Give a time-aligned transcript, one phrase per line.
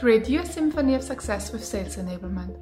[0.00, 2.58] Create your symphony of success with sales enablement.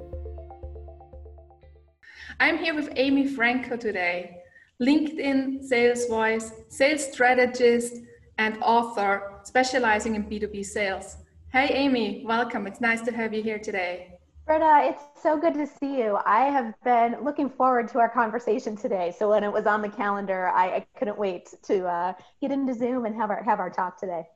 [2.37, 4.41] I'm here with Amy Franco today,
[4.81, 7.93] LinkedIn sales voice, sales strategist,
[8.37, 11.15] and author specializing in B2B sales.
[11.53, 12.67] Hey, Amy, welcome.
[12.67, 14.19] It's nice to have you here today.
[14.45, 16.19] Britta, it's so good to see you.
[16.25, 19.15] I have been looking forward to our conversation today.
[19.17, 22.73] So when it was on the calendar, I, I couldn't wait to uh, get into
[22.73, 24.27] Zoom and have our have our talk today.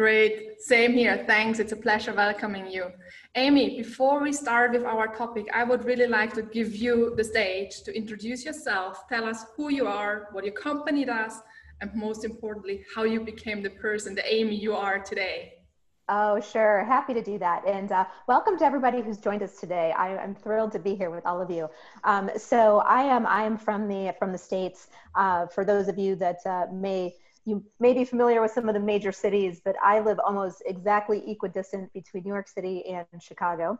[0.00, 0.62] Great.
[0.62, 1.24] Same here.
[1.26, 1.58] Thanks.
[1.58, 2.86] It's a pleasure welcoming you.
[3.34, 7.22] Amy, before we start with our topic, I would really like to give you the
[7.22, 11.34] stage to introduce yourself, tell us who you are, what your company does,
[11.82, 15.52] and most importantly, how you became the person, the Amy you are today.
[16.08, 16.82] Oh, sure.
[16.84, 17.66] Happy to do that.
[17.66, 19.92] And uh, welcome to everybody who's joined us today.
[19.92, 21.68] I, am thrilled to be here with all of you.
[22.04, 24.88] Um, so I am I am from the from the states.
[25.14, 27.14] Uh, for those of you that uh, may
[27.44, 31.22] you may be familiar with some of the major cities, but I live almost exactly
[31.30, 33.78] equidistant between New York City and Chicago.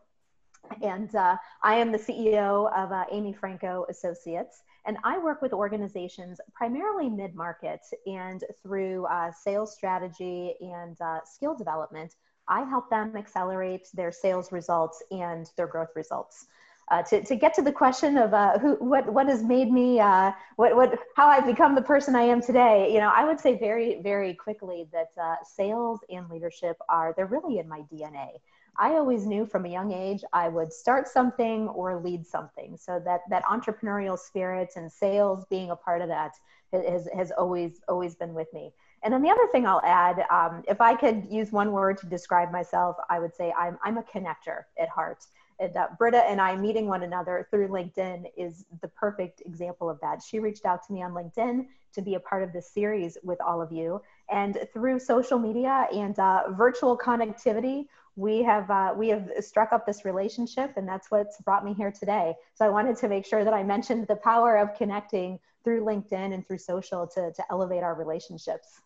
[0.83, 4.63] And uh, I am the CEO of uh, Amy Franco Associates.
[4.87, 11.21] And I work with organizations primarily mid market and through uh, sales strategy and uh,
[11.25, 12.15] skill development.
[12.49, 16.47] I help them accelerate their sales results and their growth results.
[16.91, 20.01] Uh, to, to get to the question of uh, who, what, what has made me,
[20.01, 23.39] uh, what, what, how I've become the person I am today, you know, I would
[23.39, 28.31] say very, very quickly that uh, sales and leadership are, they're really in my DNA.
[28.77, 32.77] I always knew from a young age I would start something or lead something.
[32.77, 36.33] So that that entrepreneurial spirit and sales being a part of that
[36.73, 38.73] has has always always been with me.
[39.03, 42.07] And then the other thing I'll add, um, if I could use one word to
[42.07, 45.27] describe myself, I would say I'm I'm a connector at heart.
[45.61, 50.01] And uh, Britta and I meeting one another through LinkedIn is the perfect example of
[50.01, 50.23] that.
[50.23, 53.41] She reached out to me on LinkedIn to be a part of this series with
[53.41, 54.01] all of you.
[54.31, 59.87] And through social media and uh, virtual connectivity, we have uh, we have struck up
[59.87, 63.45] this relationship and that's what's brought me here today so i wanted to make sure
[63.45, 67.83] that i mentioned the power of connecting through linkedin and through social to, to elevate
[67.83, 68.81] our relationships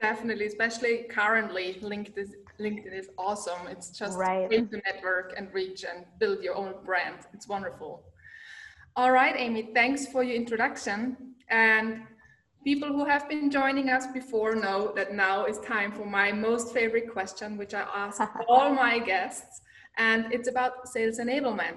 [0.00, 2.28] definitely especially currently linkedin
[2.58, 7.18] linkedin is awesome it's just right to network and reach and build your own brand
[7.34, 8.02] it's wonderful
[8.96, 11.16] all right amy thanks for your introduction
[11.48, 12.02] and
[12.62, 16.74] People who have been joining us before know that now is time for my most
[16.74, 19.62] favorite question, which I ask all my guests,
[19.96, 21.76] and it's about sales enablement.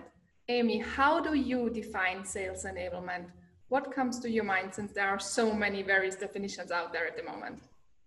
[0.49, 3.27] Amy, how do you define sales enablement?
[3.69, 7.15] What comes to your mind since there are so many various definitions out there at
[7.15, 7.63] the moment?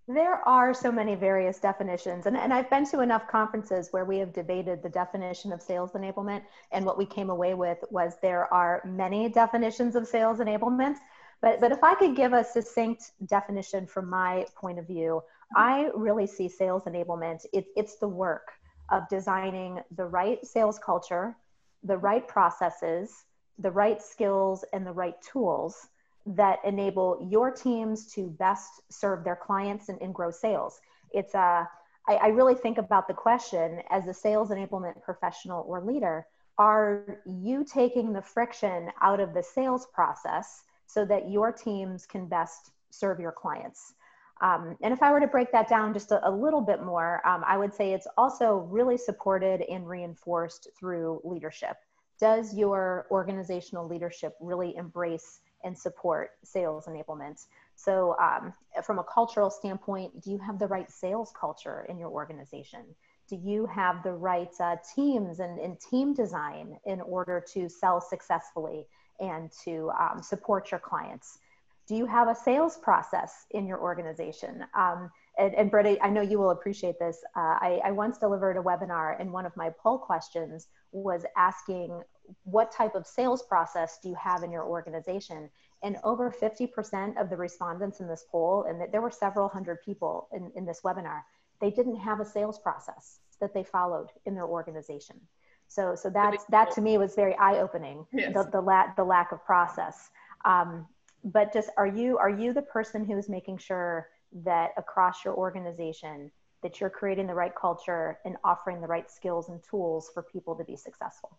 [0.08, 4.18] There are so many various definitions, and, and I've been to enough conferences where we
[4.18, 8.52] have debated the definition of sales enablement, and what we came away with was there
[8.54, 10.96] are many definitions of sales enablement
[11.40, 15.22] but, but if I could give a succinct definition from my point of view,
[15.54, 17.44] I really see sales enablement.
[17.52, 18.52] It, it's the work
[18.90, 21.36] of designing the right sales culture,
[21.82, 23.24] the right processes,
[23.58, 25.88] the right skills, and the right tools
[26.26, 30.80] that enable your teams to best serve their clients and, and grow sales.
[31.12, 31.64] It's a uh,
[32.08, 36.26] I, I really think about the question as a sales enablement professional or leader
[36.58, 42.26] are you taking the friction out of the sales process so that your teams can
[42.26, 43.92] best serve your clients.
[44.40, 47.26] Um, and if I were to break that down just a, a little bit more,
[47.26, 51.76] um, I would say it's also really supported and reinforced through leadership.
[52.18, 57.44] Does your organizational leadership really embrace and support sales enablement?
[57.74, 62.08] So, um, from a cultural standpoint, do you have the right sales culture in your
[62.08, 62.84] organization?
[63.28, 68.00] Do you have the right uh, teams and, and team design in order to sell
[68.00, 68.86] successfully
[69.20, 71.38] and to um, support your clients.
[71.86, 74.64] Do you have a sales process in your organization?
[74.76, 77.18] Um, and, and Britta, I know you will appreciate this.
[77.36, 82.00] Uh, I, I once delivered a webinar, and one of my poll questions was asking,
[82.44, 85.50] What type of sales process do you have in your organization?
[85.82, 90.28] And over 50% of the respondents in this poll, and there were several hundred people
[90.32, 91.20] in, in this webinar,
[91.60, 95.20] they didn't have a sales process that they followed in their organization.
[95.68, 98.32] So, so that's, that to me was very eye opening, yes.
[98.32, 100.10] the, the, la- the lack of process.
[100.44, 100.86] Um,
[101.24, 106.30] but just, are you, are you the person who's making sure that across your organization,
[106.62, 110.54] that you're creating the right culture and offering the right skills and tools for people
[110.54, 111.38] to be successful?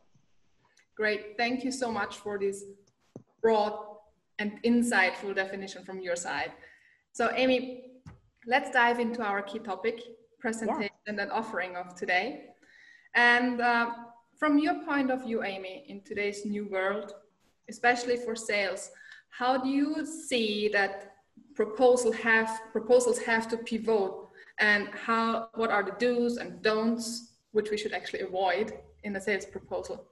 [0.96, 1.38] Great.
[1.38, 2.64] Thank you so much for this
[3.42, 3.74] broad
[4.40, 6.52] and insightful definition from your side.
[7.12, 7.84] So, Amy,
[8.46, 10.02] let's dive into our key topic
[10.40, 11.22] presentation yeah.
[11.22, 12.46] and offering of today.
[13.16, 13.92] And uh,
[14.38, 17.14] from your point of view, Amy, in today's new world,
[17.70, 18.92] especially for sales,
[19.30, 21.17] how do you see that
[21.58, 24.12] proposal have proposals have to pivot
[24.60, 28.74] and how what are the do's and don'ts which we should actually avoid
[29.04, 30.06] in a sales proposal?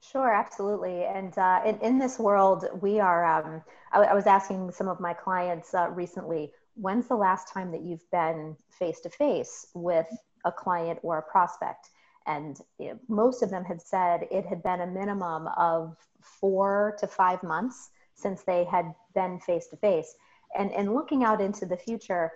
[0.00, 1.04] Sure, absolutely.
[1.04, 3.62] And uh, in, in this world, we are, um,
[3.92, 7.82] I, I, was asking some of my clients uh, recently, when's the last time that
[7.82, 10.08] you've been face to face with
[10.44, 11.90] a client or a prospect?
[12.26, 16.96] And you know, most of them had said it had been a minimum of four
[16.98, 20.14] to five months since they had been face to face.
[20.54, 22.32] And, and looking out into the future,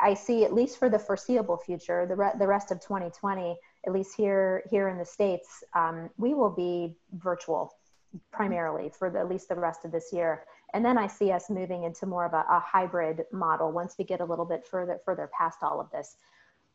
[0.00, 3.92] I see at least for the foreseeable future, the, re- the rest of 2020, at
[3.92, 7.74] least here here in the states, um, we will be virtual
[8.30, 10.44] primarily for the, at least the rest of this year.
[10.74, 14.04] And then I see us moving into more of a, a hybrid model once we
[14.04, 16.16] get a little bit further further past all of this.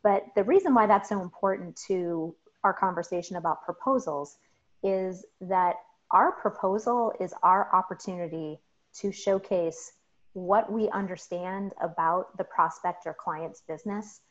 [0.04, 4.38] But the reason why that's so important to our conversation about proposals
[4.84, 5.76] is that
[6.12, 8.60] our proposal is our opportunity
[8.96, 9.94] to showcase
[10.38, 14.22] what we understand about the prospect or client's business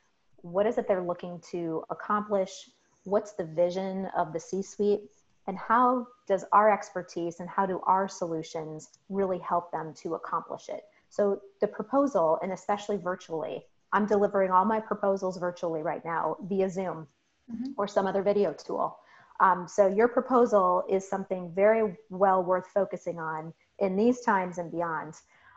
[0.42, 2.70] what is it they're looking to accomplish?
[3.04, 5.02] What's the vision of the C suite?
[5.46, 10.68] And how does our expertise and how do our solutions really help them to accomplish
[10.68, 10.84] it?
[11.08, 16.68] So, the proposal, and especially virtually, I'm delivering all my proposals virtually right now via
[16.68, 17.06] Zoom
[17.50, 17.72] mm-hmm.
[17.76, 18.98] or some other video tool.
[19.38, 24.70] Um, so, your proposal is something very well worth focusing on in these times and
[24.70, 25.14] beyond.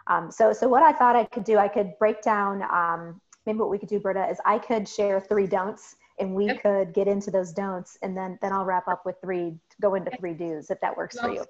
[0.09, 3.59] Um, so, so what I thought I could do, I could break down um, maybe
[3.59, 6.61] what we could do, Britta, is I could share three don'ts and we yep.
[6.61, 10.11] could get into those don'ts and then then I'll wrap up with three go into
[10.17, 11.45] three do's if that works for you.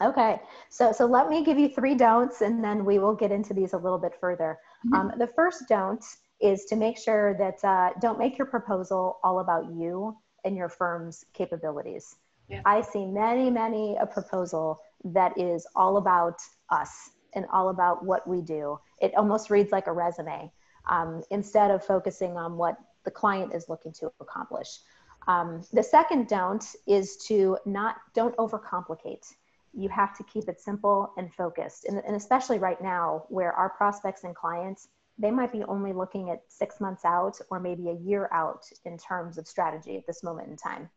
[0.00, 3.54] Okay, so so let me give you three don'ts and then we will get into
[3.54, 4.58] these a little bit further.
[4.86, 4.94] Mm-hmm.
[4.94, 6.04] Um, the first don't
[6.40, 10.68] is to make sure that uh, don't make your proposal all about you and your
[10.68, 12.16] firm's capabilities.
[12.48, 12.62] Yeah.
[12.64, 16.38] I see many, many a proposal that is all about
[16.70, 18.78] us and all about what we do.
[19.00, 20.50] It almost reads like a resume
[20.88, 24.78] um, instead of focusing on what the client is looking to accomplish.
[25.26, 29.26] Um, the second don't is to not don't overcomplicate.
[29.74, 33.68] You have to keep it simple and focused, and, and especially right now where our
[33.68, 34.88] prospects and clients
[35.18, 38.96] they might be only looking at six months out or maybe a year out in
[38.96, 40.88] terms of strategy at this moment in time.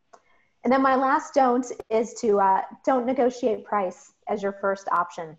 [0.64, 5.38] And then my last don't is to uh, don't negotiate price as your first option.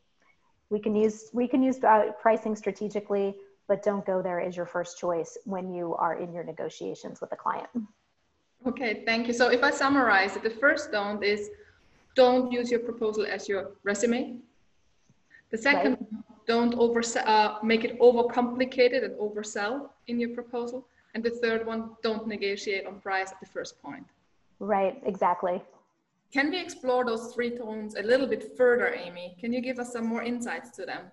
[0.73, 3.29] We can use we can use uh, pricing strategically
[3.69, 7.33] but don't go there as your first choice when you are in your negotiations with
[7.33, 7.69] a client.
[8.67, 9.33] Okay, thank you.
[9.33, 11.51] So if I summarize it, the first don't is
[12.15, 14.37] don't use your proposal as your resume.
[15.51, 16.23] The second, right.
[16.47, 20.87] don't over uh, make it overcomplicated and oversell in your proposal.
[21.15, 24.07] And the third one, don't negotiate on price at the first point.
[24.59, 25.63] Right, exactly.
[26.32, 29.37] Can we explore those three tones a little bit further, Amy?
[29.38, 31.11] Can you give us some more insights to them?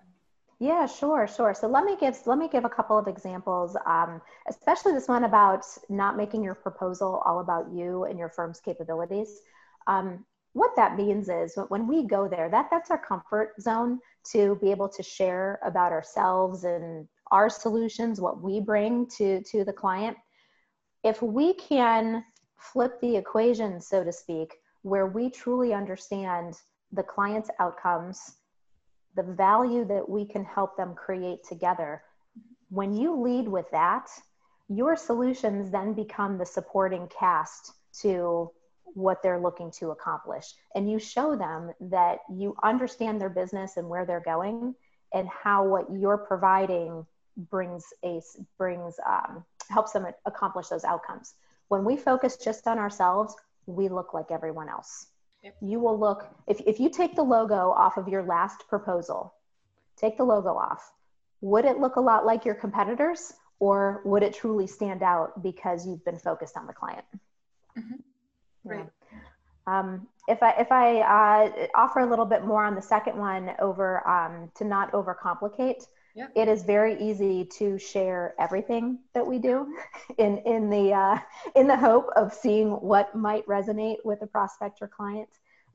[0.58, 1.54] Yeah, sure, sure.
[1.54, 5.24] So let me give let me give a couple of examples, um, especially this one
[5.24, 9.40] about not making your proposal all about you and your firm's capabilities.
[9.86, 14.00] Um, what that means is when we go there, that that's our comfort zone
[14.32, 19.64] to be able to share about ourselves and our solutions, what we bring to to
[19.64, 20.16] the client.
[21.04, 22.24] If we can
[22.58, 26.54] flip the equation, so to speak, where we truly understand
[26.92, 28.36] the client's outcomes
[29.16, 32.02] the value that we can help them create together.
[32.68, 34.08] When you lead with that,
[34.68, 37.72] your solutions then become the supporting cast
[38.02, 38.50] to
[38.94, 40.54] what they're looking to accomplish.
[40.74, 44.74] And you show them that you understand their business and where they're going
[45.12, 47.04] and how what you're providing
[47.50, 48.20] brings a
[48.58, 51.34] brings um, helps them accomplish those outcomes.
[51.68, 53.34] When we focus just on ourselves,
[53.74, 55.06] we look like everyone else.
[55.42, 55.56] Yep.
[55.62, 59.34] You will look, if, if you take the logo off of your last proposal,
[59.96, 60.92] take the logo off,
[61.40, 65.86] would it look a lot like your competitors or would it truly stand out because
[65.86, 67.04] you've been focused on the client?
[67.78, 67.94] Mm-hmm.
[68.64, 68.86] Right.
[69.12, 69.18] Yeah.
[69.66, 73.50] Um, if I if I uh, offer a little bit more on the second one
[73.58, 76.26] over um, to not overcomplicate, yeah.
[76.34, 79.74] it is very easy to share everything that we do
[80.18, 81.18] in in the uh,
[81.56, 85.28] in the hope of seeing what might resonate with a prospect or client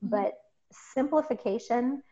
[0.04, 0.08] mm-hmm.
[0.08, 0.34] but
[0.70, 2.02] simplification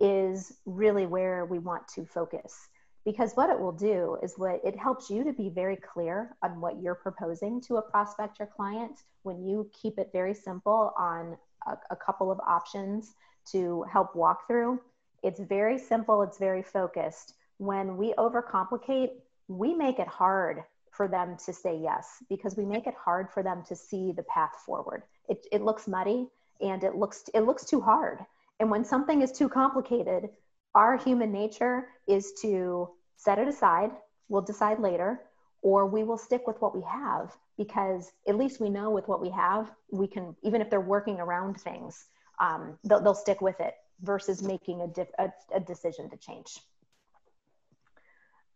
[0.00, 2.68] is really where we want to focus
[3.04, 6.60] because what it will do is what it helps you to be very clear on
[6.60, 11.36] what you're proposing to a prospect or client when you keep it very simple on
[11.66, 13.14] a, a couple of options
[13.50, 14.80] to help walk through
[15.22, 19.10] it's very simple it's very focused when we overcomplicate,
[19.48, 23.42] we make it hard for them to say yes because we make it hard for
[23.42, 25.02] them to see the path forward.
[25.28, 26.28] It, it looks muddy
[26.60, 28.24] and it looks it looks too hard.
[28.60, 30.30] And when something is too complicated,
[30.74, 33.90] our human nature is to set it aside,
[34.28, 35.20] we'll decide later,
[35.62, 39.20] or we will stick with what we have because at least we know with what
[39.20, 42.06] we have, we can, even if they're working around things,
[42.40, 46.58] um, they'll, they'll stick with it versus making a, a, a decision to change.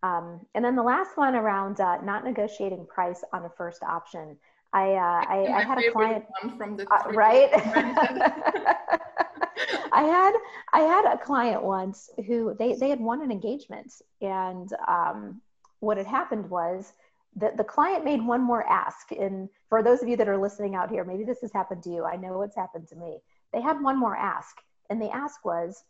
[0.03, 4.37] Um, and then the last one around uh, not negotiating price on a first option.
[4.73, 6.25] I, uh, I, I, had a client
[6.57, 7.49] from the uh, right.
[9.93, 10.33] I had
[10.73, 15.41] I had a client once who they they had won an engagement, and um,
[15.81, 16.93] what had happened was
[17.37, 19.11] that the client made one more ask.
[19.13, 21.91] And for those of you that are listening out here, maybe this has happened to
[21.91, 22.05] you.
[22.05, 23.19] I know it's happened to me.
[23.53, 24.59] They had one more ask,
[24.91, 25.83] and the ask was,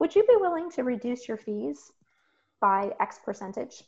[0.00, 1.92] "Would you be willing to reduce your fees
[2.60, 3.84] by X percentage?"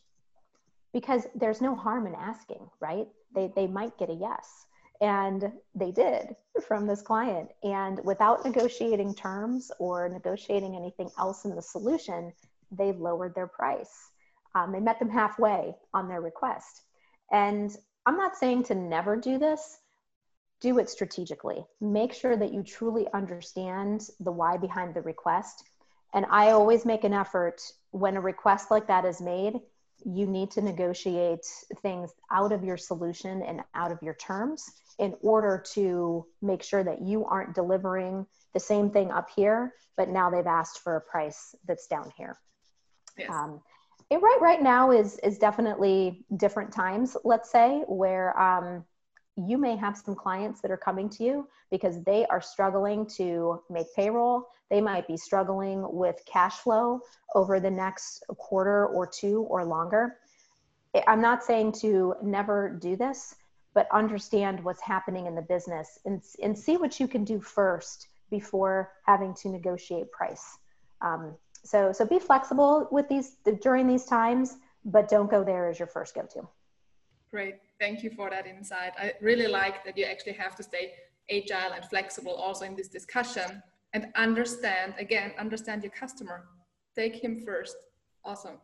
[0.93, 3.09] Because there's no harm in asking, right?
[3.35, 4.67] They they might get a yes.
[5.01, 6.35] And they did
[6.67, 7.51] from this client.
[7.63, 12.33] And without negotiating terms or negotiating anything else in the solution,
[12.73, 14.11] they lowered their price.
[14.55, 16.83] Um, they met them halfway on their request.
[17.31, 19.79] And I'm not saying to never do this,
[20.61, 21.65] do it strategically.
[21.81, 25.63] Make sure that you truly understand the why behind the request.
[26.13, 27.61] And I always make an effort
[27.91, 29.55] when a request like that is made,
[30.05, 31.47] you need to negotiate
[31.83, 36.85] things out of your solution and out of your terms in order to make sure
[36.85, 41.01] that you aren't delivering the same thing up here, but now they've asked for a
[41.01, 42.37] price that's down here.
[43.17, 43.31] Yes.
[43.31, 43.61] Um,
[44.11, 47.17] it, right right now is is definitely different times.
[47.25, 48.85] Let's say where um,
[49.47, 53.63] you may have some clients that are coming to you because they are struggling to
[53.71, 54.49] make payroll.
[54.71, 57.01] They might be struggling with cash flow
[57.35, 60.17] over the next quarter or two or longer.
[61.07, 63.37] I'm not saying to never do this,
[63.75, 68.09] but understand what's happening in the business and, and see what you can do first
[68.31, 70.59] before having to negotiate price.
[71.01, 75.79] Um, so, so be flexible with these during these times, but don't go there as
[75.79, 76.49] your first go-to.
[77.31, 78.93] Great, thank you for that insight.
[78.99, 80.93] I really like that you actually have to stay
[81.31, 86.45] agile and flexible also in this discussion and understand again understand your customer
[86.97, 87.77] take him first
[88.25, 88.57] awesome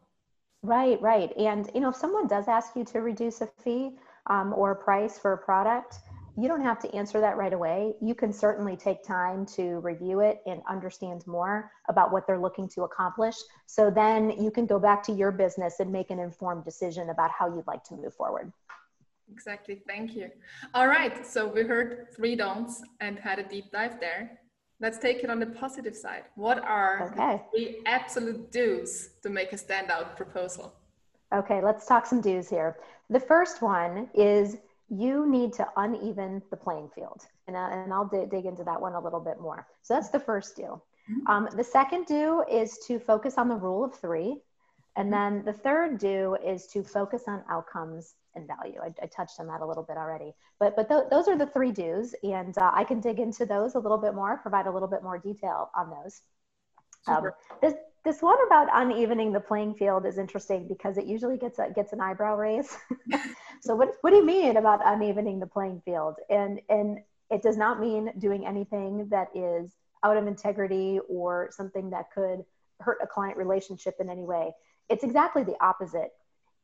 [0.62, 3.92] right right and you know if someone does ask you to reduce a fee
[4.26, 5.99] um, or a price for a product,
[6.37, 7.94] you don't have to answer that right away.
[8.00, 12.68] You can certainly take time to review it and understand more about what they're looking
[12.71, 13.37] to accomplish.
[13.66, 17.30] So then you can go back to your business and make an informed decision about
[17.30, 18.52] how you'd like to move forward.
[19.33, 19.83] Exactly.
[19.87, 20.31] Thank you.
[20.75, 21.26] All right.
[21.26, 24.38] So we heard three don'ts and had a deep dive there.
[24.81, 26.25] Let's take it on the positive side.
[26.35, 27.43] What are okay.
[27.54, 30.75] the absolute do's to make a standout proposal?
[31.33, 32.76] Okay, let's talk some do's here.
[33.11, 37.23] The first one is you need to uneven the playing field.
[37.47, 39.66] And, uh, and I'll d- dig into that one a little bit more.
[39.83, 40.62] So that's the first do.
[41.11, 41.26] Mm-hmm.
[41.26, 44.43] Um, the second do is to focus on the rule of three.
[44.97, 45.37] And mm-hmm.
[45.37, 48.78] then the third do is to focus on outcomes and value.
[48.82, 50.34] I, I touched on that a little bit already.
[50.58, 52.14] But, but th- those are the three do's.
[52.22, 55.02] And uh, I can dig into those a little bit more, provide a little bit
[55.02, 56.20] more detail on those.
[57.06, 57.74] Um, this,
[58.04, 61.92] this one about unevening the playing field is interesting because it usually gets a, gets
[61.92, 62.76] an eyebrow raise.
[63.60, 66.16] so what what do you mean about unevening the playing field?
[66.30, 66.98] And and
[67.30, 69.72] it does not mean doing anything that is
[70.02, 72.44] out of integrity or something that could
[72.80, 74.52] hurt a client relationship in any way.
[74.90, 76.12] It's exactly the opposite.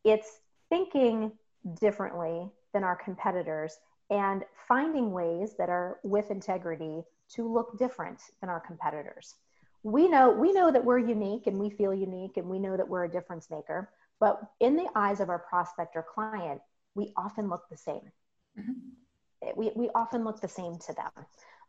[0.04, 1.32] It's thinking
[1.78, 3.78] differently than our competitors
[4.10, 9.36] and finding ways that are with integrity to look different than our competitors.
[9.82, 12.88] We know we know that we're unique and we feel unique and we know that
[12.88, 16.60] we're a difference maker but in the eyes of our prospect or client
[16.94, 18.12] we often look the same.
[18.58, 19.48] Mm-hmm.
[19.56, 21.24] we, we often look the same to them.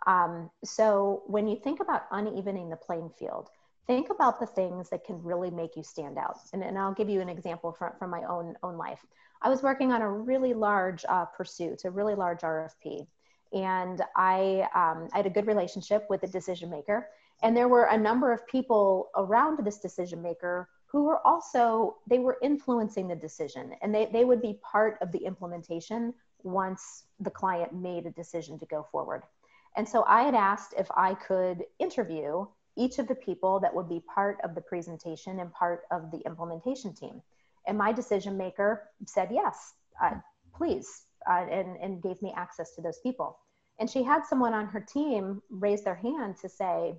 [0.08, 3.50] Um, so when you think about unevening the playing field
[3.88, 6.38] think about the things that can really make you stand out.
[6.54, 9.00] And, and i'll give you an example from, from my own own life
[9.42, 13.08] i was working on a really large uh, pursuit a really large rfp
[13.54, 17.10] and I, um, I had a good relationship with the decision maker.
[17.44, 22.20] And there were a number of people around this decision maker who were also they
[22.20, 23.74] were influencing the decision.
[23.82, 28.60] And they, they would be part of the implementation once the client made a decision
[28.60, 29.24] to go forward.
[29.76, 32.46] And so i had asked if i could interview
[32.76, 36.20] each of the people that would be part of the presentation and part of the
[36.26, 37.22] implementation team
[37.68, 40.15] and my decision maker said yes uh,
[40.56, 43.38] please uh, and, and gave me access to those people
[43.80, 46.94] and she had someone on her team raise their hand to say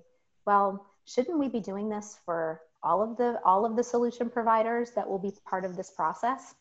[0.45, 4.91] well, shouldn't we be doing this for all of the all of the solution providers
[4.91, 6.55] that will be part of this process?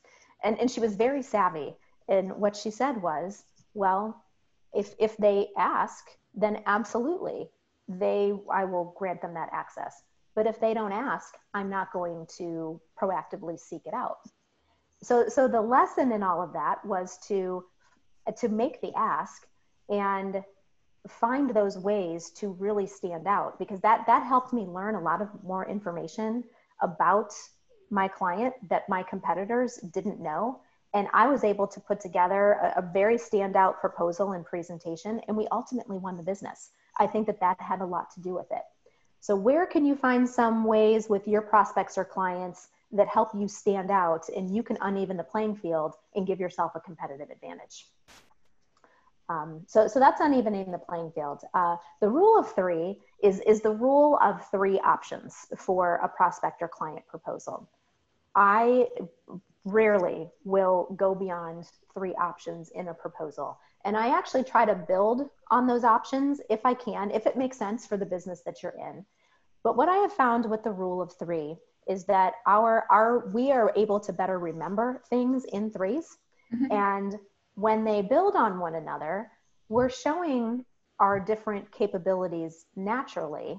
[0.45, 1.75] And, and she was very savvy.
[2.09, 3.45] And what she said was,
[3.75, 4.25] well,
[4.73, 6.05] if if they ask,
[6.35, 7.51] then absolutely
[7.89, 10.03] they I will grant them that access.
[10.35, 14.19] But if they don't ask, I'm not going to proactively seek it out.
[15.03, 17.65] so so the lesson in all of that was to
[18.37, 19.47] to make the ask
[19.89, 20.43] and
[21.09, 25.21] find those ways to really stand out because that that helped me learn a lot
[25.21, 26.45] of more information
[26.81, 27.33] about
[27.91, 30.61] my client that my competitors didn't know.
[30.95, 35.37] And i was able to put together a, a, very standout proposal and presentation and
[35.37, 36.71] we ultimately won the business.
[36.99, 38.63] I think that that had a lot to do with it
[39.23, 43.49] so where can you find some ways with your prospects or clients that help you
[43.49, 47.87] stand out and you can uneven the playing field and give yourself a competitive advantage
[49.29, 51.43] um, so, so that's unevening the playing field.
[51.55, 56.61] Uh, the rule of three is, is the rule of three options for a prospect
[56.61, 57.69] or client proposal.
[58.35, 58.89] I
[59.65, 63.59] rarely will go beyond three options in a proposal.
[63.85, 67.57] And I actually try to build on those options if I can, if it makes
[67.57, 69.05] sense for the business that you're in.
[69.63, 71.57] But what I have found with the rule of three
[71.89, 76.05] is that our, our we are able to better remember things in 3s
[76.55, 76.73] mm-hmm.
[76.73, 77.19] And
[77.55, 79.31] when they build on one another,
[79.69, 80.65] we're showing
[80.99, 83.59] our different capabilities naturally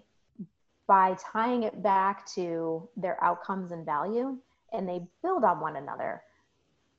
[0.87, 4.37] by tying it back to their outcomes and value,
[4.73, 6.21] and they build on one another.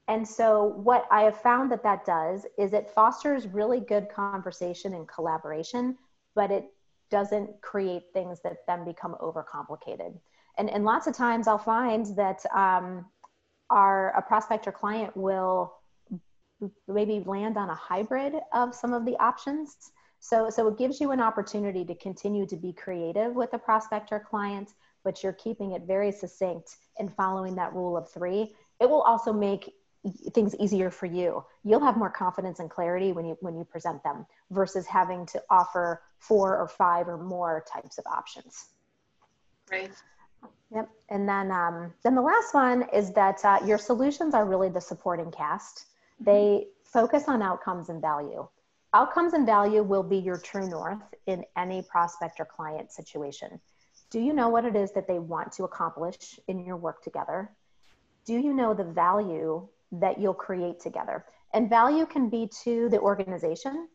[0.07, 4.95] And so, what I have found that that does is it fosters really good conversation
[4.95, 5.97] and collaboration,
[6.35, 6.66] but it
[7.11, 10.19] doesn't create things that then become overcomplicated.
[10.59, 13.07] And, and lots of times I'll find that um,
[13.71, 15.75] our a prospect or client will
[16.87, 19.76] maybe land on a hybrid of some of the options.
[20.21, 24.11] So, so it gives you an opportunity to continue to be creative with a prospect
[24.12, 24.71] or client,
[25.04, 28.54] but you're keeping it very succinct and following that rule of three.
[28.80, 29.73] It will also make
[30.32, 31.44] things easier for you.
[31.64, 35.42] You'll have more confidence and clarity when you when you present them versus having to
[35.50, 38.66] offer four or five or more types of options.
[39.70, 39.90] Right.
[40.75, 40.90] Yep.
[41.08, 44.80] And then um, then the last one is that uh, your solutions are really the
[44.80, 45.87] supporting cast.
[46.20, 48.46] They focus on outcomes and value.
[48.92, 53.60] Outcomes and value will be your true north in any prospect or client situation.
[54.14, 57.50] Do you know what it is that they want to accomplish in your work together?
[58.24, 61.24] Do you know the value that you'll create together?
[61.52, 63.88] And value can be to the organization,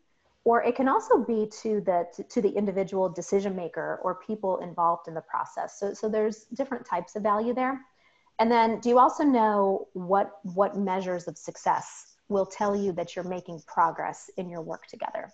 [0.44, 4.58] or it can also be to the to, to, the individual decision maker or people
[4.58, 5.80] involved in the process.
[5.80, 7.80] So, so there's different types of value there.
[8.38, 13.16] And then do you also know what what measures of success will tell you that
[13.16, 15.32] you're making progress in your work together.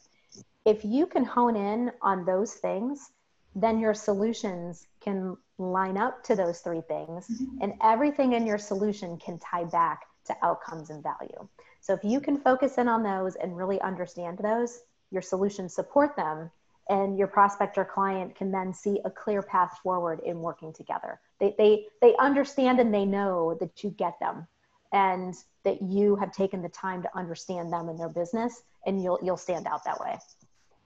[0.64, 3.10] If you can hone in on those things,
[3.56, 7.62] then your solutions can line up to those three things, mm-hmm.
[7.62, 11.48] and everything in your solution can tie back to outcomes and value.
[11.80, 16.14] So if you can focus in on those and really understand those, your solutions support
[16.16, 16.50] them,
[16.88, 21.18] and your prospect or client can then see a clear path forward in working together.
[21.40, 24.46] They, they, they understand and they know that you get them
[24.92, 29.18] and that you have taken the time to understand them and their business and you'll
[29.22, 30.16] you'll stand out that way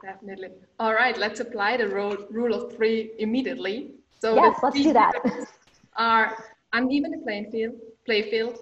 [0.03, 0.51] definitely.
[0.79, 3.93] All right let's apply the rule, rule of three immediately.
[4.21, 5.13] So yes let's do that.
[5.97, 8.59] are uneven the playing field play field.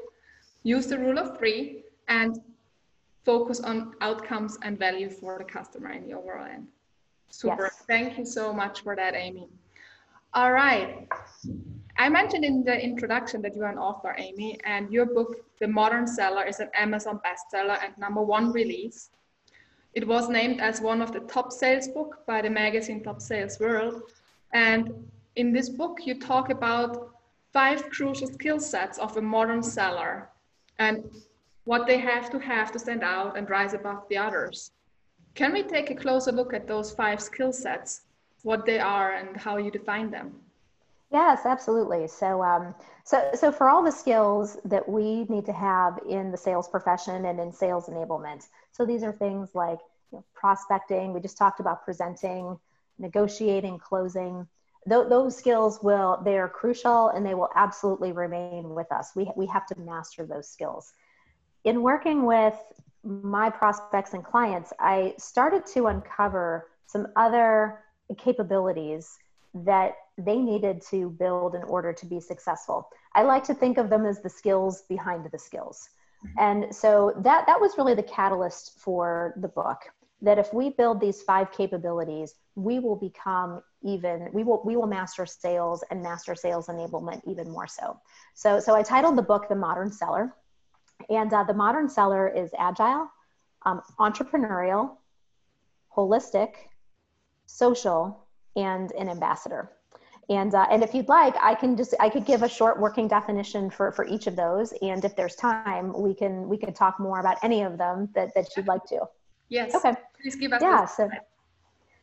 [0.63, 2.41] Use the rule of three and
[3.25, 6.67] focus on outcomes and value for the customer in the overall end.
[7.31, 7.65] Super.
[7.65, 7.85] Yes.
[7.87, 9.49] thank you so much for that amy.
[10.35, 11.09] All right.
[11.97, 15.67] I mentioned in the introduction that you are an author, Amy, and your book, The
[15.67, 19.11] Modern Seller, is an Amazon bestseller and number one release.
[19.99, 23.59] It was named as one of the top sales book by the magazine Top Sales
[23.59, 24.03] World.
[24.53, 27.17] And in this book, you talk about
[27.53, 30.29] five crucial skill sets of a modern seller
[30.79, 31.03] and
[31.65, 34.71] what they have to have to stand out and rise above the others.
[35.35, 38.03] Can we take a closer look at those five skill sets,
[38.45, 40.33] what they are and how you define them?
[41.11, 42.07] Yes, absolutely.
[42.09, 46.37] So, um, so, so for all the skills that we need to have in the
[46.37, 49.79] sales profession and in sales enablement, so these are things like
[50.13, 51.13] you know, prospecting.
[51.15, 52.59] We just talked about presenting,
[52.99, 54.47] negotiating, closing.
[54.89, 59.13] Th- those skills will they are crucial and they will absolutely remain with us.
[59.17, 60.93] We we have to master those skills.
[61.65, 62.55] In working with
[63.05, 67.81] my prospects and clients, I started to uncover some other
[68.19, 69.19] capabilities
[69.55, 72.89] that they needed to build in order to be successful.
[73.15, 75.89] I like to think of them as the skills behind the skills.
[76.25, 76.39] Mm-hmm.
[76.39, 79.79] And so that that was really the catalyst for the book
[80.21, 84.87] that if we build these five capabilities, we will become even we will we will
[84.87, 87.99] master sales and master sales enablement even more so.
[88.35, 90.35] So so I titled the book The Modern Seller.
[91.11, 93.09] And uh, the modern seller is agile,
[93.65, 94.97] um, entrepreneurial,
[95.97, 96.55] holistic,
[97.47, 98.27] social,
[98.59, 99.71] and an ambassador.
[100.31, 103.09] And, uh, and if you'd like, I can just, I could give a short working
[103.09, 104.75] definition for, for each of those.
[104.83, 108.35] And if there's time, we can, we can talk more about any of them that,
[108.35, 109.07] that you'd like to.
[109.49, 109.75] Yes.
[109.75, 109.95] Okay.
[110.21, 110.61] Please give us.
[110.61, 110.85] Yeah.
[110.85, 111.09] So,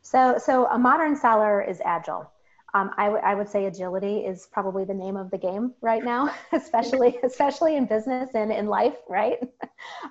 [0.01, 2.31] so, so a modern seller is agile.
[2.73, 6.33] Um, I, I would say agility is probably the name of the game right now,
[6.51, 9.37] especially especially in business and in life, right?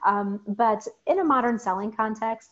[0.06, 2.50] Um, but in a modern selling context,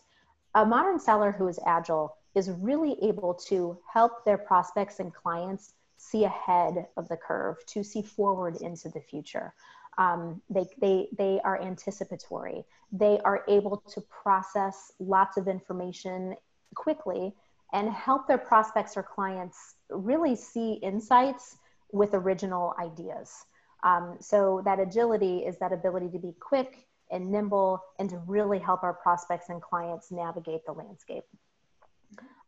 [0.55, 5.73] a modern seller who is agile is really able to help their prospects and clients
[5.97, 9.53] see ahead of the curve, to see forward into the future.
[9.97, 12.65] Um, they, they, they are anticipatory.
[12.91, 16.35] They are able to process lots of information
[16.75, 17.33] quickly
[17.73, 21.57] and help their prospects or clients really see insights
[21.91, 23.31] with original ideas.
[23.83, 28.59] Um, so that agility is that ability to be quick and nimble and to really
[28.59, 31.25] help our prospects and clients navigate the landscape.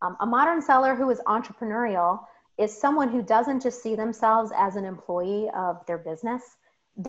[0.02, 2.20] Um, a modern seller who is entrepreneurial
[2.58, 6.42] is someone who doesn't just see themselves as an employee of their business.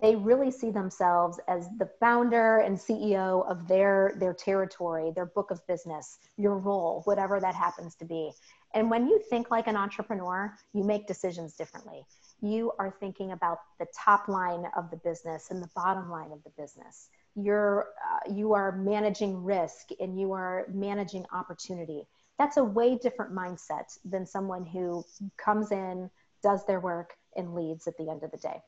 [0.01, 5.53] They really see themselves as the founder and CEO of their, their territory, their book
[5.53, 8.33] of business, your role, whatever that happens to be.
[8.75, 12.05] And when you think like an entrepreneur, you make decisions differently.
[12.43, 16.43] You are thinking about the top line of the business and the bottom line of
[16.43, 17.09] the business.
[17.37, 23.33] You're, uh, you are managing risk and you are managing opportunity that's a way different
[23.33, 25.05] mindset than someone who
[25.37, 26.11] comes in,
[26.43, 28.61] does their work, and leaves at the end of the day.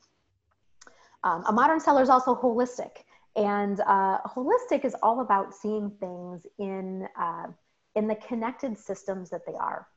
[1.25, 3.05] Um, a modern seller is also holistic,
[3.37, 7.47] and uh, holistic is all about seeing things in uh,
[7.95, 9.89] in the connected systems that they are.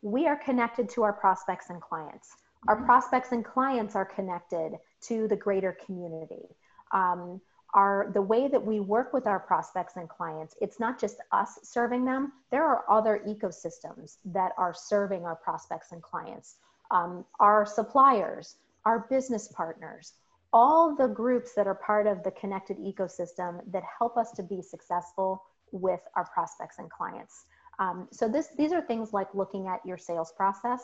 [0.00, 2.36] We are connected to our prospects and clients.
[2.66, 2.86] Our mm-hmm.
[2.86, 6.46] prospects and clients are connected to the greater community.
[6.92, 7.40] Um,
[7.78, 11.60] our the way that we work with our prospects and clients it's not just us
[11.62, 12.32] serving them.
[12.50, 16.56] There are other ecosystems that are serving our prospects and clients.
[16.90, 20.14] Um, our suppliers our business partners
[20.52, 24.60] all the groups that are part of the connected ecosystem that help us to be
[24.62, 27.44] successful with our prospects and clients.
[27.78, 30.82] Um, so this these are things like looking at your sales process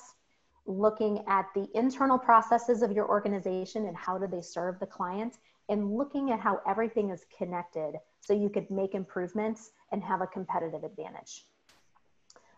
[0.66, 5.35] looking at the internal processes of your organization and how do they serve the client
[5.68, 10.27] and looking at how everything is connected so you could make improvements and have a
[10.27, 11.44] competitive advantage.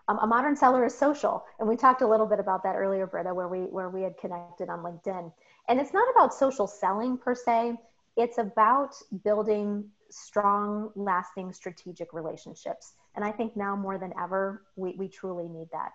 [0.09, 3.07] Um, a modern seller is social, and we talked a little bit about that earlier,
[3.07, 5.33] Britta, where we where we had connected on LinkedIn.
[5.69, 7.77] And it's not about social selling per se;
[8.17, 12.93] it's about building strong, lasting, strategic relationships.
[13.17, 15.93] And I think now more than ever, we, we truly need that.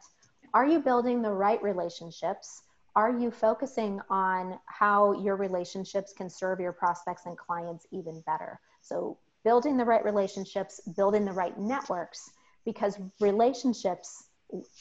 [0.54, 2.64] Are you building the right relationships?
[2.96, 8.60] Are you focusing on how your relationships can serve your prospects and clients even better?
[8.82, 12.30] So, building the right relationships, building the right networks,
[12.66, 14.26] because relationships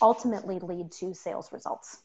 [0.03, 1.99] ultimately lead to sales results.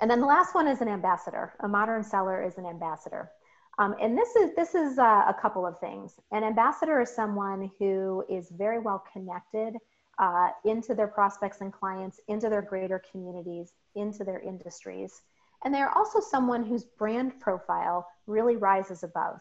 [0.00, 1.54] And then the last one is an ambassador.
[1.60, 3.30] A modern seller is an ambassador.
[3.78, 6.14] Um, and this is this is uh, a couple of things.
[6.32, 9.76] An ambassador is someone who is very well connected
[10.18, 15.22] uh, into their prospects and clients, into their greater communities, into their industries.
[15.64, 19.40] And they're also someone whose brand profile really rises above.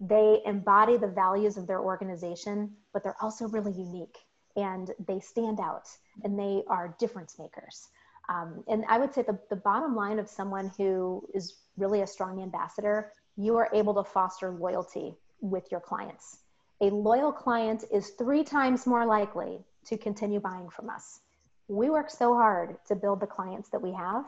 [0.00, 4.18] They embody the values of their organization, but they're also really unique
[4.56, 5.88] and they stand out
[6.24, 7.88] and they are difference makers.
[8.28, 12.06] Um, and I would say the, the bottom line of someone who is really a
[12.06, 16.38] strong ambassador, you are able to foster loyalty with your clients.
[16.80, 21.20] A loyal client is three times more likely to continue buying from us.
[21.68, 24.26] We work so hard to build the clients that we have.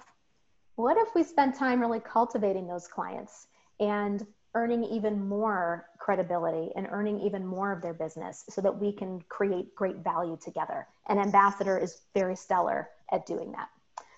[0.77, 3.49] What if we spend time really cultivating those clients
[3.81, 8.93] and earning even more credibility and earning even more of their business so that we
[8.93, 10.87] can create great value together?
[11.09, 13.69] An ambassador is very stellar at doing that.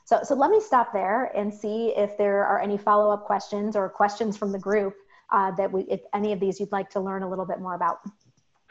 [0.04, 3.76] So, so let me stop there and see if there are any follow up questions
[3.76, 4.94] or questions from the group
[5.30, 7.74] uh, that we, if any of these you'd like to learn a little bit more
[7.74, 8.00] about.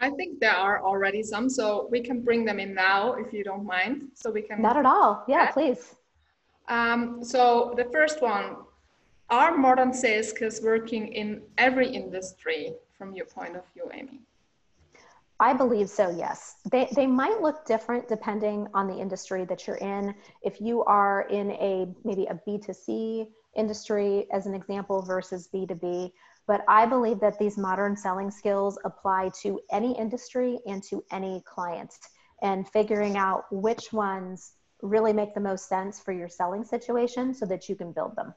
[0.01, 3.43] I think there are already some, so we can bring them in now if you
[3.43, 4.09] don't mind.
[4.15, 4.62] So we can.
[4.62, 5.23] Not at all.
[5.27, 5.95] Yeah, please.
[6.69, 8.55] Um, so the first one,
[9.29, 14.21] are modern sales skills working in every industry from your point of view, Amy?
[15.39, 16.55] I believe so, yes.
[16.69, 20.13] They, they might look different depending on the industry that you're in.
[20.41, 26.12] If you are in a maybe a B2C industry, as an example, versus B2B,
[26.49, 31.43] but I believe that these modern selling skills apply to any industry and to any
[31.45, 31.93] client
[32.41, 37.45] and figuring out which ones really make the most sense for your selling situation so
[37.45, 38.33] that you can build them.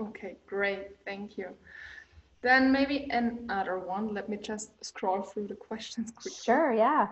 [0.00, 0.96] Okay, great.
[1.04, 1.48] Thank you.
[2.40, 4.14] Then maybe another one.
[4.14, 6.40] Let me just scroll through the questions quickly.
[6.42, 7.08] Sure, yeah.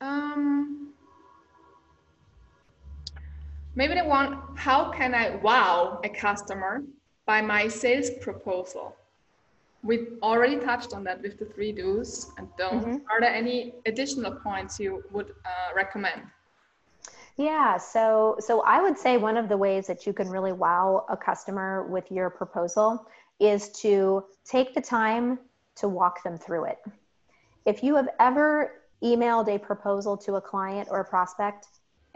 [0.00, 0.94] Um,
[3.76, 6.82] maybe the one, how can I wow a customer
[7.28, 8.96] by my sales proposal?
[9.82, 12.86] We've already touched on that with the three do's and don'ts.
[12.86, 13.10] Mm-hmm.
[13.10, 16.22] Are there any additional points you would uh, recommend?
[17.36, 21.04] Yeah, so so I would say one of the ways that you can really wow
[21.08, 23.06] a customer with your proposal
[23.38, 25.38] is to take the time
[25.76, 26.78] to walk them through it.
[27.64, 28.48] If you have ever
[29.04, 31.66] emailed a proposal to a client or a prospect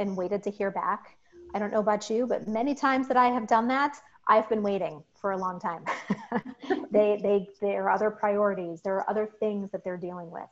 [0.00, 1.16] and waited to hear back,
[1.54, 3.92] I don't know about you, but many times that I have done that,
[4.28, 5.84] I've been waiting for a long time.
[6.90, 8.80] they, they, there are other priorities.
[8.80, 10.48] There are other things that they're dealing with.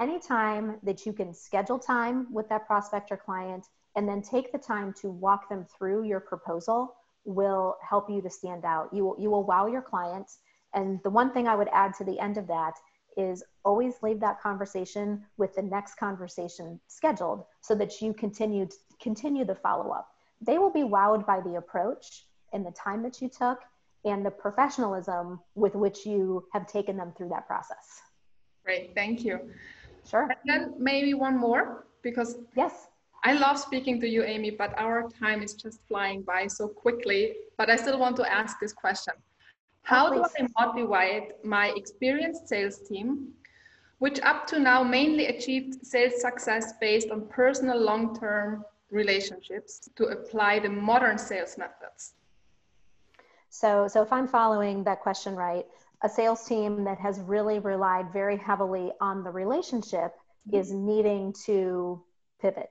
[0.00, 4.58] Anytime that you can schedule time with that prospect or client and then take the
[4.58, 8.88] time to walk them through your proposal will help you to stand out.
[8.92, 10.38] You will, you will wow your clients.
[10.74, 12.74] And the one thing I would add to the end of that
[13.16, 18.68] is always leave that conversation with the next conversation scheduled so that you continue
[19.00, 20.08] continue the follow up.
[20.40, 23.60] They will be wowed by the approach and the time that you took
[24.04, 28.00] and the professionalism with which you have taken them through that process.
[28.64, 29.40] Great, thank you.
[30.08, 30.22] Sure.
[30.22, 32.88] And then maybe one more because yes,
[33.24, 37.34] I love speaking to you, Amy, but our time is just flying by so quickly.
[37.56, 39.14] But I still want to ask this question.
[39.16, 39.22] Oh,
[39.82, 43.28] How oh, do I motivate my experienced sales team,
[43.98, 50.58] which up to now mainly achieved sales success based on personal long-term relationships to apply
[50.58, 52.14] the modern sales methods?
[53.54, 55.64] So, so if I'm following that question right,
[56.02, 60.12] a sales team that has really relied very heavily on the relationship
[60.48, 60.56] mm-hmm.
[60.56, 62.02] is needing to
[62.42, 62.68] pivot.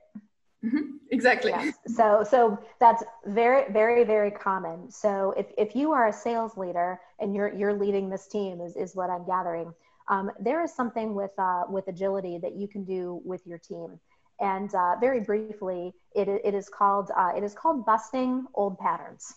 [0.62, 0.96] Mm-hmm.
[1.10, 1.52] Exactly.
[1.52, 1.74] Yes.
[1.86, 4.90] So, so that's very, very, very common.
[4.90, 8.76] So, if, if you are a sales leader and you're you're leading this team, is,
[8.76, 9.72] is what I'm gathering.
[10.08, 13.98] Um, there is something with uh, with agility that you can do with your team.
[14.38, 19.34] And uh, very briefly, it, it is called uh, it is called busting old patterns.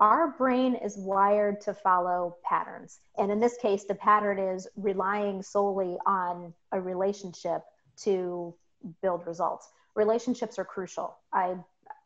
[0.00, 5.42] Our brain is wired to follow patterns, and in this case, the pattern is relying
[5.42, 7.62] solely on a relationship
[8.02, 8.54] to
[9.02, 11.18] build results relationships are crucial.
[11.32, 11.56] I,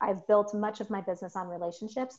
[0.01, 2.19] I've built much of my business on relationships.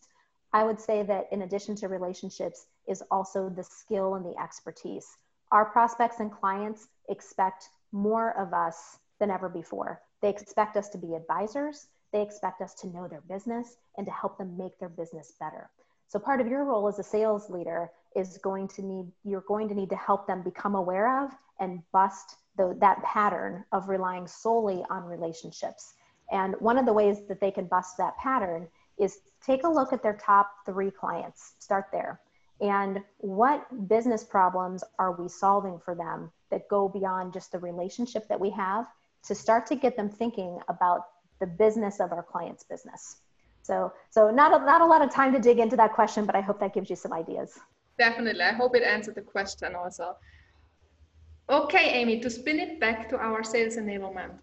[0.53, 5.17] I would say that in addition to relationships is also the skill and the expertise.
[5.51, 10.01] Our prospects and clients expect more of us than ever before.
[10.21, 11.87] They expect us to be advisors.
[12.13, 15.69] They expect us to know their business and to help them make their business better.
[16.07, 19.67] So part of your role as a sales leader is going to need, you're going
[19.67, 24.27] to need to help them become aware of and bust the, that pattern of relying
[24.27, 25.95] solely on relationships.
[26.31, 28.67] And one of the ways that they can bust that pattern
[28.99, 32.21] is take a look at their top three clients, start there.
[32.61, 38.27] And what business problems are we solving for them that go beyond just the relationship
[38.29, 38.85] that we have
[39.25, 41.01] to start to get them thinking about
[41.43, 43.01] the business of our client's business?
[43.69, 46.35] So, so not a, not a lot of time to dig into that question, but
[46.35, 47.49] I hope that gives you some ideas.
[47.97, 48.45] Definitely.
[48.51, 50.15] I hope it answered the question also.
[51.49, 54.33] Okay, Amy, to spin it back to our sales enablement.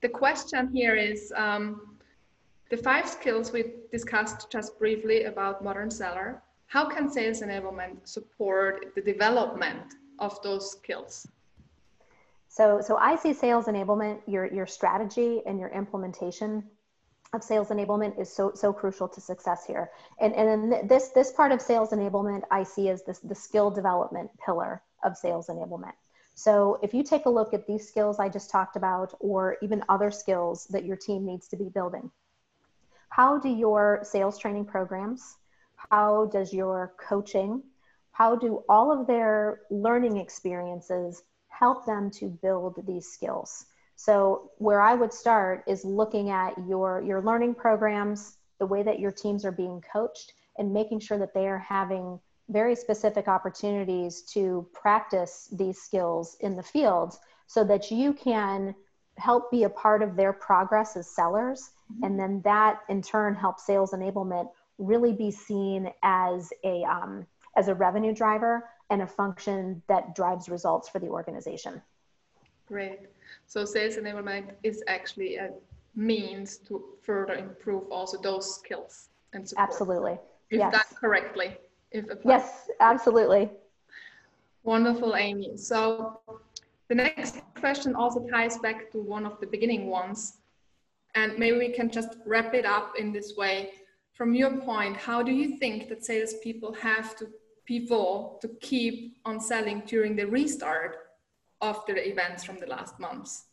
[0.00, 1.96] The question here is um,
[2.70, 6.42] the five skills we discussed just briefly about modern seller.
[6.66, 9.86] How can sales enablement support the development
[10.18, 11.26] of those skills?
[12.48, 16.64] So, so I see sales enablement, your, your strategy and your implementation
[17.34, 19.90] of sales enablement is so so crucial to success here.
[20.18, 23.70] And and then this this part of sales enablement I see as this the skill
[23.70, 25.92] development pillar of sales enablement.
[26.34, 29.84] So if you take a look at these skills I just talked about, or even
[29.88, 32.10] other skills that your team needs to be building,
[33.10, 35.36] how do your sales training programs,
[35.90, 37.62] how does your coaching,
[38.12, 41.22] how do all of their learning experiences
[41.58, 43.66] help them to build these skills?
[43.96, 49.00] So where I would start is looking at your, your learning programs, the way that
[49.00, 54.22] your teams are being coached, and making sure that they are having very specific opportunities
[54.22, 57.14] to practice these skills in the field
[57.46, 58.74] so that you can
[59.16, 62.04] help be a part of their progress as sellers mm-hmm.
[62.04, 67.68] and then that in turn helps sales enablement really be seen as a um, as
[67.68, 71.80] a revenue driver and a function that drives results for the organization
[72.66, 73.00] great
[73.46, 75.50] so sales enablement is actually a
[75.94, 79.68] means to further improve also those skills and support.
[79.68, 80.18] absolutely
[80.50, 80.72] if yes.
[80.72, 81.56] done correctly
[81.90, 82.32] if applied.
[82.32, 83.50] Yes, absolutely.
[84.62, 85.56] Wonderful, Amy.
[85.56, 86.20] So
[86.88, 90.38] the next question also ties back to one of the beginning ones.
[91.14, 93.70] And maybe we can just wrap it up in this way.
[94.12, 97.28] From your point, how do you think that salespeople have to
[97.68, 100.96] pivot to keep on selling during the restart
[101.60, 103.48] after the events from the last months?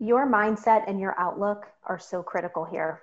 [0.00, 3.02] your mindset and your outlook are so critical here.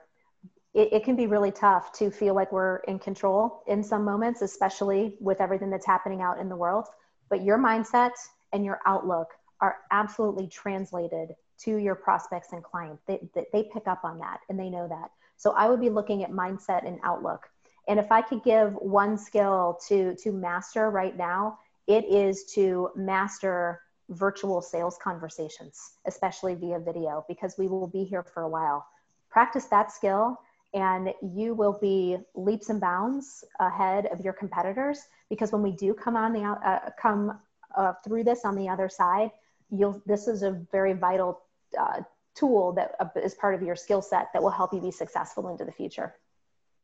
[0.73, 4.41] It, it, can be really tough to feel like we're in control in some moments,
[4.41, 6.87] especially with everything that's happening out in the world.
[7.29, 8.11] But your mindset
[8.51, 9.29] and your outlook
[9.61, 13.03] are absolutely translated to your prospects and clients.
[13.07, 15.11] They, they, they pick up on that and they know that.
[15.37, 17.47] So I would be looking at mindset and outlook.
[17.87, 22.89] And if I could give one skill to, to master right now, it is to
[22.95, 28.85] master virtual sales conversations, especially via video, because we will be here for a while.
[29.29, 30.37] Practice that skill
[30.73, 35.93] and you will be leaps and bounds ahead of your competitors because when we do
[35.93, 37.39] come on the uh, come
[37.75, 39.31] uh, through this on the other side
[39.71, 41.41] you'll this is a very vital
[41.79, 42.01] uh,
[42.35, 45.47] tool that uh, is part of your skill set that will help you be successful
[45.49, 46.13] into the future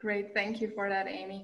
[0.05, 1.41] great thank you for that amy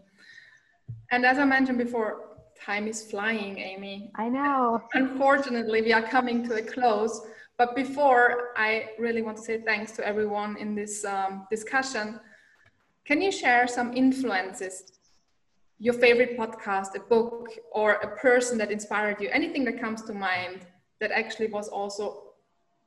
[1.12, 4.12] and as i mentioned before time is flying, Amy.
[4.16, 4.84] I know.
[4.94, 7.22] Unfortunately, we are coming to a close.
[7.58, 12.20] But before, I really want to say thanks to everyone in this um, discussion.
[13.06, 14.84] Can you share some influences?
[15.80, 19.30] Your favorite podcast, a book, or a person that inspired you?
[19.30, 20.66] Anything that comes to mind
[21.00, 22.24] that actually was also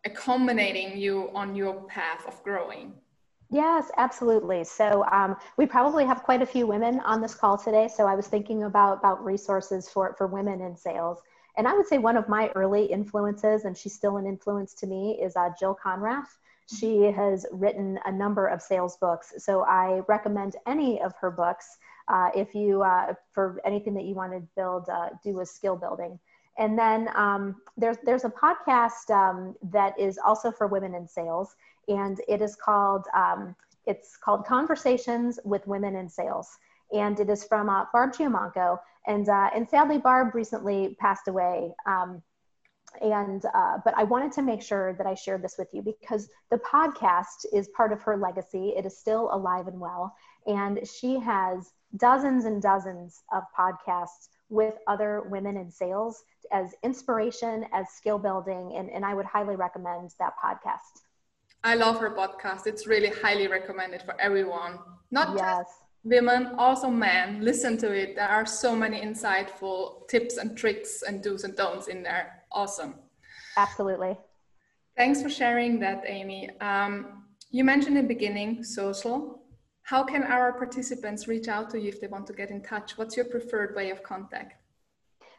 [0.04, 2.92] accommodating you on your path of growing?
[3.52, 4.64] Yes, absolutely.
[4.64, 7.86] So um, we probably have quite a few women on this call today.
[7.88, 11.20] So I was thinking about about resources for for women in sales,
[11.56, 14.86] and I would say one of my early influences, and she's still an influence to
[14.86, 16.38] me, is uh, Jill Konrath.
[16.66, 21.76] She has written a number of sales books, so I recommend any of her books
[22.08, 25.76] uh, if you uh, for anything that you want to build, uh, do with skill
[25.76, 26.18] building.
[26.58, 31.54] And then um, there's there's a podcast um, that is also for women in sales
[31.88, 33.54] and it is called um,
[33.86, 36.58] it's called Conversations with Women in Sales,
[36.92, 38.78] and it is from uh, Barb Giamanco.
[39.06, 41.74] And uh, and sadly, Barb recently passed away.
[41.86, 42.22] Um,
[43.00, 46.28] and uh, but I wanted to make sure that I shared this with you because
[46.50, 48.74] the podcast is part of her legacy.
[48.76, 50.14] It is still alive and well,
[50.46, 57.64] and she has dozens and dozens of podcasts with other women in sales as inspiration,
[57.72, 61.01] as skill building, and, and I would highly recommend that podcast.
[61.64, 62.66] I love her podcast.
[62.66, 64.78] It's really highly recommended for everyone,
[65.10, 65.66] not yes.
[65.66, 65.70] just
[66.04, 67.44] women, also men.
[67.44, 68.16] Listen to it.
[68.16, 72.42] There are so many insightful tips and tricks and do's and don'ts in there.
[72.50, 72.94] Awesome.
[73.56, 74.16] Absolutely.
[74.96, 76.50] Thanks for sharing that, Amy.
[76.60, 79.42] Um, you mentioned in the beginning social.
[79.84, 82.98] How can our participants reach out to you if they want to get in touch?
[82.98, 84.61] What's your preferred way of contact?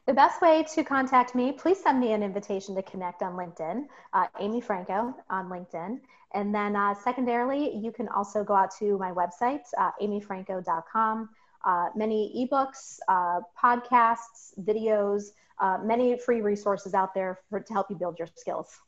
[0.05, 3.85] The best way to contact me, please send me an invitation to connect on LinkedIn,
[4.11, 6.01] uh, Amy Franco on LinkedIn.
[6.33, 11.29] And then uh, secondarily, you can also go out to my website, uh, amyfranco.com.
[11.63, 15.27] Uh, many ebooks, uh, podcasts, videos,
[15.61, 18.81] uh, many free resources out there for, to help you build your skills.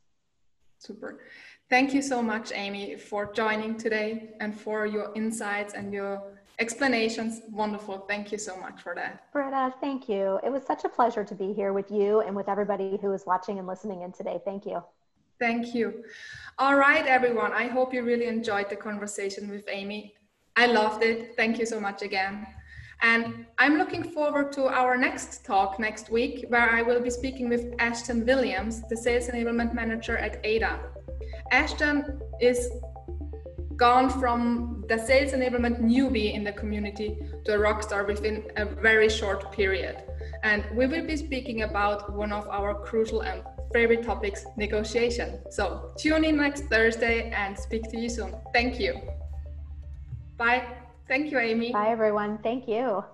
[0.78, 1.20] Super.
[1.70, 7.40] Thank you so much, Amy, for joining today and for your insights and your explanations.
[7.50, 7.98] Wonderful.
[8.08, 9.30] Thank you so much for that.
[9.32, 10.40] Britta, thank you.
[10.44, 13.24] It was such a pleasure to be here with you and with everybody who is
[13.26, 14.40] watching and listening in today.
[14.44, 14.82] Thank you.
[15.38, 16.04] Thank you.
[16.58, 17.52] All right, everyone.
[17.52, 20.14] I hope you really enjoyed the conversation with Amy.
[20.56, 21.36] I loved it.
[21.36, 22.46] Thank you so much again.
[23.02, 27.50] And I'm looking forward to our next talk next week, where I will be speaking
[27.50, 30.80] with Ashton Williams, the Sales Enablement Manager at Ada.
[31.52, 32.70] Ashton is
[33.76, 38.64] gone from the sales enablement newbie in the community to a rock star within a
[38.64, 40.02] very short period.
[40.42, 45.40] And we will be speaking about one of our crucial and favorite topics, negotiation.
[45.50, 48.34] So tune in next Thursday and speak to you soon.
[48.52, 49.00] Thank you.
[50.36, 50.64] Bye.
[51.08, 51.72] Thank you, Amy.
[51.72, 52.38] Bye, everyone.
[52.42, 53.04] Thank you.